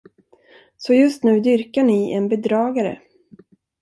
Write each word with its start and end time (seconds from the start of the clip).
Så 0.83 0.93
just 0.93 1.23
nu 1.23 1.39
dyrkar 1.39 1.83
ni 1.83 2.13
en 2.13 2.27
bedragare. 2.29 3.01